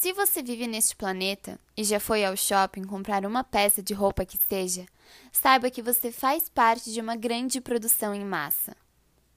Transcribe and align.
Se 0.00 0.14
você 0.14 0.42
vive 0.42 0.66
neste 0.66 0.96
planeta 0.96 1.60
e 1.76 1.84
já 1.84 2.00
foi 2.00 2.24
ao 2.24 2.34
shopping 2.34 2.84
comprar 2.84 3.26
uma 3.26 3.44
peça 3.44 3.82
de 3.82 3.92
roupa 3.92 4.24
que 4.24 4.38
seja, 4.48 4.86
saiba 5.30 5.70
que 5.70 5.82
você 5.82 6.10
faz 6.10 6.48
parte 6.48 6.90
de 6.90 7.02
uma 7.02 7.14
grande 7.14 7.60
produção 7.60 8.14
em 8.14 8.24
massa. 8.24 8.74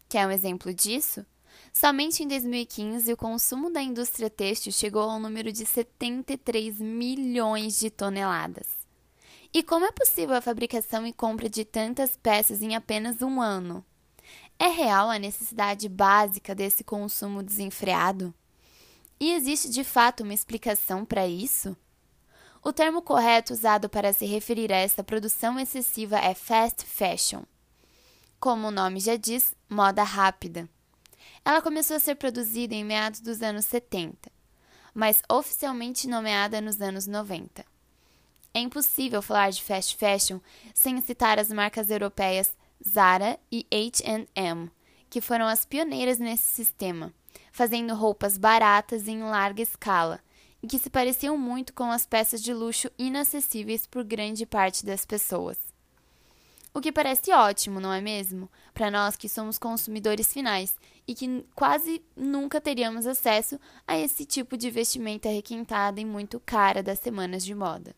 Quer 0.07 0.25
um 0.25 0.31
exemplo 0.31 0.73
disso? 0.73 1.25
Somente 1.73 2.23
em 2.23 2.29
2015, 2.29 3.11
o 3.11 3.17
consumo 3.17 3.69
da 3.69 3.81
indústria 3.81 4.29
têxtil 4.29 4.71
chegou 4.71 5.09
ao 5.09 5.19
número 5.19 5.51
de 5.51 5.65
73 5.65 6.79
milhões 6.79 7.77
de 7.77 7.89
toneladas. 7.89 8.69
E 9.53 9.63
como 9.63 9.83
é 9.83 9.91
possível 9.91 10.37
a 10.37 10.41
fabricação 10.41 11.05
e 11.05 11.11
compra 11.11 11.49
de 11.49 11.65
tantas 11.65 12.15
peças 12.15 12.61
em 12.61 12.73
apenas 12.73 13.21
um 13.21 13.41
ano? 13.41 13.83
É 14.57 14.69
real 14.69 15.09
a 15.09 15.19
necessidade 15.19 15.89
básica 15.89 16.55
desse 16.55 16.85
consumo 16.85 17.43
desenfreado? 17.43 18.33
E 19.19 19.31
existe 19.31 19.69
de 19.69 19.83
fato 19.83 20.23
uma 20.23 20.33
explicação 20.33 21.05
para 21.05 21.27
isso? 21.27 21.75
O 22.63 22.71
termo 22.71 23.01
correto 23.01 23.53
usado 23.53 23.89
para 23.89 24.13
se 24.13 24.25
referir 24.25 24.71
a 24.71 24.77
essa 24.77 25.03
produção 25.03 25.59
excessiva 25.59 26.17
é 26.17 26.33
fast 26.33 26.85
fashion. 26.85 27.43
Como 28.39 28.67
o 28.67 28.71
nome 28.71 28.99
já 28.99 29.15
diz, 29.15 29.55
moda 29.69 30.03
rápida. 30.03 30.69
Ela 31.45 31.61
começou 31.61 31.97
a 31.97 31.99
ser 31.99 32.15
produzida 32.15 32.73
em 32.73 32.83
meados 32.83 33.19
dos 33.19 33.41
anos 33.41 33.65
70, 33.65 34.31
mas 34.93 35.21
oficialmente 35.29 36.07
nomeada 36.07 36.61
nos 36.61 36.81
anos 36.81 37.05
90. 37.05 37.65
É 38.53 38.59
impossível 38.59 39.21
falar 39.21 39.49
de 39.49 39.63
fast 39.63 39.95
fashion 39.97 40.39
sem 40.73 41.01
citar 41.01 41.39
as 41.39 41.49
marcas 41.49 41.89
europeias 41.89 42.55
Zara 42.87 43.39
e 43.51 43.65
H&M, 43.71 44.71
que 45.09 45.21
foram 45.21 45.47
as 45.47 45.65
pioneiras 45.65 46.19
nesse 46.19 46.43
sistema 46.43 47.13
fazendo 47.53 47.93
roupas 47.93 48.35
baratas 48.35 49.07
em 49.07 49.21
larga 49.21 49.61
escala, 49.61 50.19
e 50.61 50.67
que 50.67 50.79
se 50.79 50.89
pareciam 50.89 51.37
muito 51.37 51.71
com 51.71 51.91
as 51.91 52.03
peças 52.03 52.41
de 52.41 52.51
luxo 52.51 52.89
inacessíveis 52.97 53.85
por 53.85 54.03
grande 54.03 54.43
parte 54.43 54.83
das 54.83 55.05
pessoas. 55.05 55.57
O 56.73 56.81
que 56.81 56.91
parece 56.91 57.31
ótimo, 57.31 57.79
não 57.79 57.93
é 57.93 58.01
mesmo? 58.01 58.49
Para 58.73 58.89
nós 58.89 59.15
que 59.15 59.29
somos 59.29 59.59
consumidores 59.59 60.33
finais 60.33 60.75
e 61.07 61.13
que 61.13 61.45
quase 61.53 62.03
nunca 62.17 62.59
teríamos 62.59 63.05
acesso 63.05 63.59
a 63.87 63.95
esse 63.95 64.25
tipo 64.25 64.57
de 64.57 64.71
vestimenta 64.71 65.29
requintada 65.29 66.01
e 66.01 66.05
muito 66.05 66.39
cara 66.39 66.81
das 66.81 66.97
semanas 66.97 67.45
de 67.45 67.53
moda. 67.53 67.95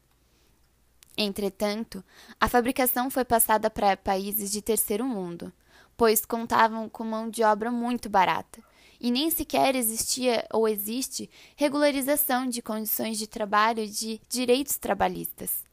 Entretanto, 1.17 2.03
a 2.41 2.49
fabricação 2.49 3.09
foi 3.09 3.23
passada 3.23 3.69
para 3.69 3.95
países 3.95 4.51
de 4.51 4.61
terceiro 4.61 5.05
mundo, 5.05 5.53
pois 5.95 6.25
contavam 6.25 6.89
com 6.89 7.05
mão 7.05 7.29
de 7.29 7.41
obra 7.41 7.72
muito 7.72 8.09
barata 8.09 8.61
e 8.99 9.11
nem 9.11 9.29
sequer 9.29 9.75
existia 9.75 10.45
ou 10.51 10.67
existe 10.67 11.29
regularização 11.55 12.47
de 12.47 12.61
condições 12.61 13.17
de 13.17 13.27
trabalho 13.27 13.88
de 13.88 14.19
direitos 14.29 14.77
trabalhistas. 14.77 15.63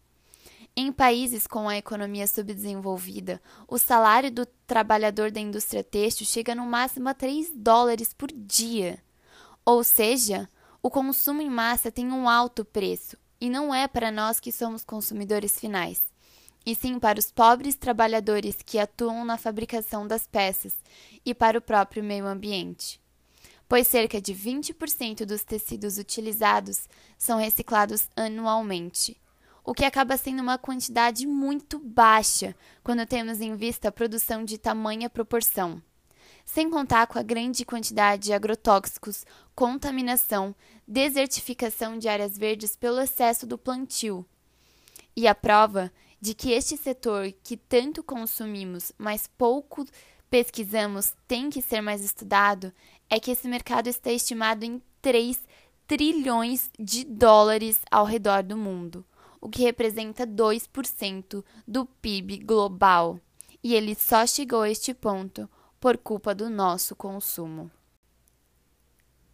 Em 0.75 0.91
países 0.91 1.47
com 1.47 1.69
a 1.69 1.77
economia 1.77 2.27
subdesenvolvida, 2.27 3.43
o 3.69 3.77
salário 3.77 4.31
do 4.31 4.47
trabalhador 4.67 5.31
da 5.31 5.39
indústria 5.39 5.85
têxtil 5.85 6.27
chega 6.27 6.55
no 6.55 6.65
máximo 6.65 7.11
a 7.11 7.15
3 7.15 7.53
dólares 7.55 8.15
por 8.15 8.33
dia. 8.33 8.99
Ou 9.67 9.85
seja, 9.85 10.49
o 10.83 10.91
consumo 10.91 11.43
em 11.43 11.51
massa 11.51 11.93
tem 11.93 12.11
um 12.11 12.27
alto 12.27 12.65
preço, 12.65 13.19
e 13.39 13.51
não 13.51 13.75
é 13.75 13.87
para 13.87 14.11
nós 14.11 14.41
que 14.41 14.51
somos 14.51 14.83
consumidores 14.83 15.61
finais, 15.61 16.03
e 16.65 16.75
sim 16.75 16.99
para 16.99 17.19
os 17.19 17.31
pobres 17.31 17.75
trabalhadores 17.75 18.57
que 18.65 18.79
atuam 18.79 19.27
na 19.27 19.37
fabricação 19.37 20.07
das 20.07 20.27
peças 20.27 20.73
e 21.23 21.35
para 21.35 21.59
o 21.59 21.63
próprio 21.63 22.03
meio 22.03 22.27
ambiente 22.27 23.02
pois 23.73 23.89
cerca 23.89 24.21
de 24.21 24.35
20% 24.35 25.25
dos 25.25 25.45
tecidos 25.45 25.97
utilizados 25.97 26.87
são 27.17 27.39
reciclados 27.39 28.07
anualmente, 28.15 29.19
o 29.65 29.73
que 29.73 29.87
acaba 29.87 30.19
sendo 30.19 30.43
uma 30.43 30.59
quantidade 30.59 31.27
muito 31.27 31.79
baixa 31.79 32.55
quando 32.85 33.07
temos 33.07 33.41
em 33.41 33.57
vista 33.57 33.89
a 33.89 33.91
produção 33.91 34.45
de 34.45 34.59
tamanha 34.59 35.09
proporção. 35.09 35.83
Sem 36.45 36.69
contar 36.69 37.07
com 37.07 37.19
a 37.19 37.23
grande 37.23 37.65
quantidade 37.65 38.25
de 38.25 38.35
agrotóxicos, 38.35 39.25
contaminação, 39.55 40.55
desertificação 40.87 41.99
de 41.99 42.11
áreas 42.11 42.37
verdes 42.37 42.77
pelo 42.77 43.01
excesso 43.01 43.47
do 43.47 43.57
plantio. 43.57 44.23
E 45.17 45.27
a 45.27 45.35
prova 45.35 45.91
de 46.21 46.35
que 46.35 46.53
este 46.53 46.77
setor 46.77 47.33
que 47.43 47.57
tanto 47.57 48.03
consumimos, 48.03 48.93
mas 48.99 49.27
pouco 49.27 49.87
pesquisamos, 50.33 51.13
tem 51.29 51.51
que 51.51 51.61
ser 51.61 51.83
mais 51.83 52.03
estudado, 52.03 52.73
é 53.09 53.21
que 53.21 53.31
esse 53.31 53.47
mercado 53.49 53.89
está 53.89 54.11
estimado 54.11 54.65
em 54.65 54.83
3 55.01 55.41
trilhões 55.87 56.71
de 56.79 57.05
dólares 57.05 57.81
ao 57.91 58.05
redor 58.05 58.43
do 58.43 58.57
mundo, 58.57 59.05
o 59.41 59.49
que 59.49 59.63
representa 59.63 60.27
2% 60.27 61.45
do 61.67 61.85
PIB 61.85 62.39
global. 62.39 63.19
E 63.63 63.75
ele 63.75 63.95
só 63.95 64.27
chegou 64.27 64.63
a 64.63 64.71
este 64.71 64.95
ponto 64.95 65.49
por 65.81 65.99
culpa 65.99 66.35
do 66.35 66.49
nosso 66.49 66.97
consumo. 66.97 67.71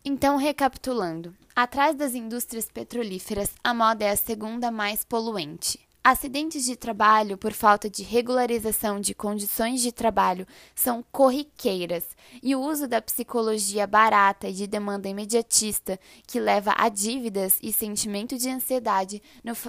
Então, 0.04 0.36
recapitulando, 0.36 1.34
atrás 1.54 1.94
das 1.94 2.14
indústrias 2.14 2.70
petrolíferas, 2.70 3.54
a 3.62 3.74
moda 3.74 4.04
é 4.04 4.10
a 4.10 4.16
segunda 4.16 4.70
mais 4.70 5.04
poluente. 5.04 5.87
Acidentes 6.10 6.64
de 6.64 6.74
trabalho 6.74 7.36
por 7.36 7.52
falta 7.52 7.90
de 7.90 8.02
regularização 8.02 8.98
de 8.98 9.14
condições 9.14 9.82
de 9.82 9.92
trabalho 9.92 10.46
são 10.74 11.04
corriqueiras, 11.12 12.02
e 12.42 12.56
o 12.56 12.62
uso 12.62 12.88
da 12.88 13.02
psicologia 13.02 13.86
barata 13.86 14.48
e 14.48 14.54
de 14.54 14.66
demanda 14.66 15.06
imediatista, 15.06 16.00
que 16.26 16.40
leva 16.40 16.72
a 16.78 16.88
dívidas 16.88 17.58
e 17.62 17.74
sentimento 17.74 18.38
de 18.38 18.48
ansiedade, 18.48 19.22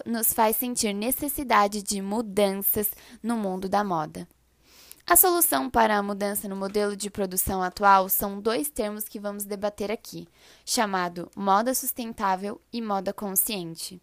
nos 0.05 0.31
faz 0.31 0.55
sentir 0.55 0.93
necessidade 0.93 1.83
de 1.83 2.01
mudanças 2.01 2.89
no 3.21 3.35
mundo 3.35 3.67
da 3.67 3.83
moda. 3.83 4.25
A 5.05 5.17
solução 5.17 5.69
para 5.69 5.97
a 5.97 6.01
mudança 6.01 6.47
no 6.47 6.55
modelo 6.55 6.95
de 6.95 7.09
produção 7.09 7.61
atual 7.61 8.07
são 8.07 8.39
dois 8.39 8.69
termos 8.69 9.09
que 9.09 9.19
vamos 9.19 9.43
debater 9.43 9.91
aqui, 9.91 10.25
chamado 10.65 11.29
moda 11.35 11.75
sustentável 11.75 12.61
e 12.71 12.81
moda 12.81 13.11
consciente. 13.11 14.01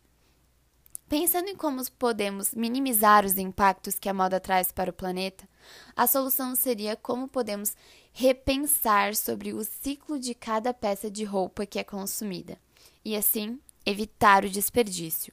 Pensando 1.09 1.49
em 1.49 1.55
como 1.55 1.81
podemos 1.93 2.53
minimizar 2.53 3.25
os 3.25 3.39
impactos 3.39 3.97
que 3.97 4.09
a 4.09 4.15
moda 4.15 4.41
traz 4.41 4.72
para 4.72 4.91
o 4.91 4.94
planeta, 4.94 5.49
a 5.94 6.05
solução 6.05 6.56
seria 6.56 6.97
como 6.97 7.28
podemos 7.28 7.77
repensar 8.12 9.15
sobre 9.15 9.53
o 9.53 9.62
ciclo 9.62 10.19
de 10.19 10.34
cada 10.34 10.75
peça 10.75 11.09
de 11.09 11.22
roupa 11.22 11.65
que 11.65 11.78
é 11.78 11.84
consumida 11.84 12.59
e, 13.05 13.15
assim, 13.15 13.61
evitar 13.84 14.45
o 14.45 14.50
desperdício. 14.50 15.33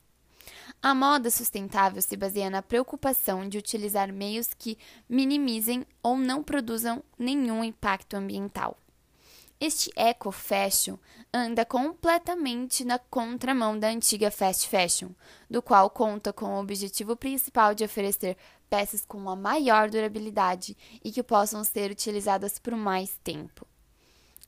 A 0.79 0.94
moda 0.94 1.31
sustentável 1.31 2.03
se 2.03 2.16
baseia 2.16 2.51
na 2.51 2.62
preocupação 2.62 3.50
de 3.50 3.57
utilizar 3.57 4.13
meios 4.13 4.53
que 4.53 4.78
minimizem 5.09 5.88
ou 6.03 6.16
não 6.17 6.44
produzam 6.44 7.03
nenhum 7.17 7.63
impacto 7.63 8.16
ambiental. 8.16 8.78
Este 9.66 9.90
eco 9.96 10.29
fashion 10.29 10.97
anda 11.34 11.63
completamente 11.63 12.84
na 12.84 13.00
contramão 13.00 13.79
da 13.79 13.88
antiga 13.88 14.29
fast 14.29 14.68
fashion, 14.68 15.12
do 15.50 15.62
qual 15.62 15.90
conta 15.90 16.34
com 16.34 16.47
o 16.47 16.59
objetivo 16.59 17.16
principal 17.16 17.74
de 17.74 17.85
oferecer 17.85 18.35
peças 18.69 19.06
com 19.06 19.18
uma 19.18 19.38
maior 19.38 19.90
durabilidade 19.90 20.75
e 21.01 21.13
que 21.13 21.24
possam 21.24 21.63
ser 21.63 21.91
utilizadas 21.91 22.59
por 22.59 22.75
mais 22.75 23.18
tempo. 23.24 23.66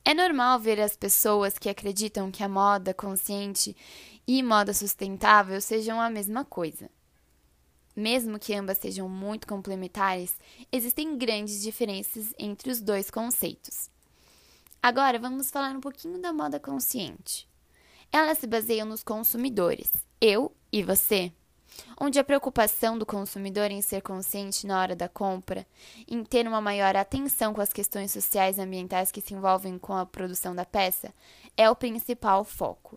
É 0.04 0.12
normal 0.12 0.60
ver 0.60 0.78
as 0.78 0.94
pessoas 0.94 1.56
que 1.56 1.70
acreditam 1.70 2.30
que 2.30 2.44
a 2.44 2.48
moda 2.48 2.92
consciente 2.92 3.74
e 4.26 4.42
moda 4.42 4.74
sustentável 4.74 5.62
sejam 5.62 5.98
a 5.98 6.10
mesma 6.10 6.44
coisa. 6.44 6.90
Mesmo 7.96 8.38
que 8.38 8.52
ambas 8.52 8.76
sejam 8.76 9.08
muito 9.08 9.46
complementares, 9.46 10.36
existem 10.70 11.16
grandes 11.16 11.62
diferenças 11.62 12.34
entre 12.38 12.70
os 12.70 12.82
dois 12.82 13.10
conceitos. 13.10 13.95
Agora 14.88 15.18
vamos 15.18 15.50
falar 15.50 15.74
um 15.74 15.80
pouquinho 15.80 16.20
da 16.20 16.32
moda 16.32 16.60
consciente. 16.60 17.48
Ela 18.12 18.36
se 18.36 18.46
baseia 18.46 18.84
nos 18.84 19.02
consumidores, 19.02 19.90
eu 20.20 20.54
e 20.70 20.80
você, 20.80 21.32
onde 22.00 22.20
a 22.20 22.22
preocupação 22.22 22.96
do 22.96 23.04
consumidor 23.04 23.72
em 23.72 23.82
ser 23.82 24.00
consciente 24.00 24.64
na 24.64 24.80
hora 24.80 24.94
da 24.94 25.08
compra, 25.08 25.66
em 26.06 26.22
ter 26.22 26.46
uma 26.46 26.60
maior 26.60 26.94
atenção 26.94 27.52
com 27.52 27.60
as 27.60 27.72
questões 27.72 28.12
sociais 28.12 28.58
e 28.58 28.60
ambientais 28.60 29.10
que 29.10 29.20
se 29.20 29.34
envolvem 29.34 29.76
com 29.76 29.92
a 29.92 30.06
produção 30.06 30.54
da 30.54 30.64
peça, 30.64 31.12
é 31.56 31.68
o 31.68 31.74
principal 31.74 32.44
foco. 32.44 32.96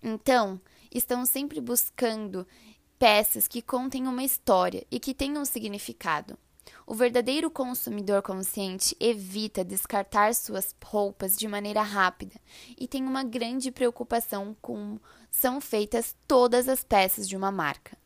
Então, 0.00 0.60
estão 0.94 1.26
sempre 1.26 1.60
buscando 1.60 2.46
peças 3.00 3.48
que 3.48 3.60
contem 3.60 4.06
uma 4.06 4.22
história 4.22 4.86
e 4.92 5.00
que 5.00 5.12
tenham 5.12 5.42
um 5.42 5.44
significado. 5.44 6.38
O 6.86 6.94
verdadeiro 6.94 7.50
consumidor 7.50 8.22
consciente 8.22 8.96
evita 9.00 9.64
descartar 9.64 10.34
suas 10.34 10.74
roupas 10.84 11.36
de 11.36 11.48
maneira 11.48 11.82
rápida 11.82 12.34
e 12.78 12.86
tem 12.86 13.04
uma 13.04 13.22
grande 13.22 13.70
preocupação 13.70 14.56
com 14.60 14.98
são 15.30 15.60
feitas 15.60 16.14
todas 16.28 16.68
as 16.68 16.84
peças 16.84 17.28
de 17.28 17.36
uma 17.36 17.50
marca. 17.50 17.96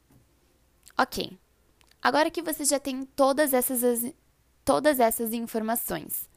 Ok, 0.96 1.38
agora 2.02 2.31
que 2.31 2.43
você 2.43 2.64
já 2.64 2.78
tem 2.78 3.05
todas 3.05 3.52
essas, 3.52 4.12
todas 4.64 4.99
essas 5.00 5.32
informações, 5.32 6.28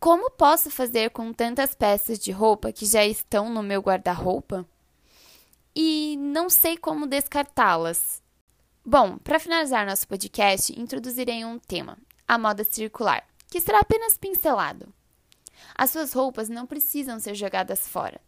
como 0.00 0.30
posso 0.30 0.70
fazer 0.70 1.10
com 1.10 1.32
tantas 1.32 1.74
peças 1.74 2.18
de 2.18 2.32
roupa 2.32 2.72
que 2.72 2.86
já 2.86 3.04
estão 3.04 3.50
no 3.50 3.62
meu 3.62 3.80
guarda-roupa? 3.80 4.66
e 5.76 6.16
não 6.16 6.48
sei 6.48 6.78
como 6.78 7.06
descartá-las. 7.06 8.22
Bom, 8.88 9.18
para 9.18 9.40
finalizar 9.40 9.84
nosso 9.84 10.06
podcast, 10.06 10.72
introduzirei 10.80 11.44
um 11.44 11.58
tema, 11.58 11.98
a 12.28 12.38
moda 12.38 12.62
circular, 12.62 13.26
que 13.50 13.60
será 13.60 13.80
apenas 13.80 14.16
pincelado. 14.16 14.94
As 15.74 15.90
suas 15.90 16.12
roupas 16.12 16.48
não 16.48 16.68
precisam 16.68 17.18
ser 17.18 17.34
jogadas 17.34 17.88
fora. 17.88 18.20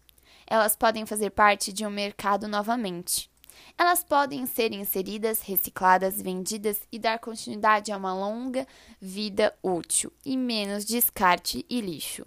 Elas 0.48 0.74
podem 0.74 1.06
fazer 1.06 1.30
parte 1.30 1.72
de 1.72 1.86
um 1.86 1.90
mercado 1.90 2.48
novamente. 2.48 3.30
Elas 3.78 4.02
podem 4.02 4.46
ser 4.46 4.72
inseridas, 4.72 5.42
recicladas, 5.42 6.20
vendidas 6.20 6.80
e 6.90 6.98
dar 6.98 7.20
continuidade 7.20 7.92
a 7.92 7.96
uma 7.96 8.12
longa 8.12 8.66
vida 9.00 9.56
útil 9.62 10.12
e 10.26 10.36
menos 10.36 10.84
descarte 10.84 11.64
e 11.70 11.80
lixo. 11.80 12.26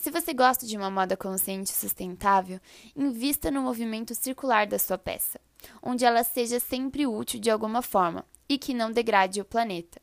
Se 0.00 0.10
você 0.10 0.32
gosta 0.32 0.64
de 0.64 0.78
uma 0.78 0.90
moda 0.90 1.14
consciente 1.14 1.72
e 1.72 1.74
sustentável, 1.74 2.58
invista 2.96 3.50
no 3.50 3.60
movimento 3.60 4.14
circular 4.14 4.66
da 4.66 4.78
sua 4.78 4.96
peça, 4.96 5.38
onde 5.82 6.06
ela 6.06 6.24
seja 6.24 6.58
sempre 6.58 7.06
útil 7.06 7.38
de 7.38 7.50
alguma 7.50 7.82
forma 7.82 8.24
e 8.48 8.56
que 8.56 8.72
não 8.72 8.90
degrade 8.90 9.42
o 9.42 9.44
planeta. 9.44 10.00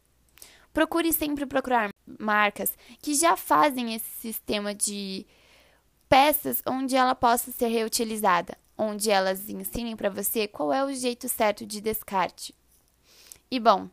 Procure 0.72 1.12
sempre 1.12 1.48
procurar 1.48 1.90
marcas 2.20 2.78
que 3.02 3.16
já 3.16 3.36
fazem 3.36 3.96
esse 3.96 4.08
sistema 4.22 4.72
de 4.72 5.26
peças 6.08 6.62
onde 6.68 6.96
ela 6.96 7.16
possa 7.16 7.52
ser 7.52 7.70
reutilizada, 7.70 8.56
onde 8.78 9.10
elas 9.10 9.50
ensinem 9.50 9.96
para 9.96 10.12
você 10.12 10.48
qual 10.48 10.72
é 10.72 10.86
o 10.86 10.94
jeito 10.94 11.28
certo 11.28 11.66
de 11.66 11.82
descarte. 11.82 12.54
E 13.50 13.60
bom, 13.60 13.90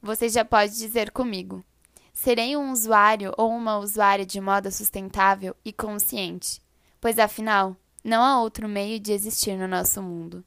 você 0.00 0.28
já 0.28 0.44
pode 0.44 0.78
dizer 0.78 1.10
comigo: 1.10 1.64
serei 2.12 2.56
um 2.56 2.70
usuário 2.72 3.32
ou 3.36 3.50
uma 3.50 3.78
usuária 3.78 4.26
de 4.26 4.40
moda 4.40 4.70
sustentável 4.70 5.56
e 5.64 5.72
consciente, 5.72 6.60
pois 7.00 7.18
afinal, 7.18 7.76
não 8.04 8.22
há 8.22 8.40
outro 8.40 8.68
meio 8.68 9.00
de 9.00 9.12
existir 9.12 9.56
no 9.56 9.66
nosso 9.66 10.02
mundo. 10.02 10.44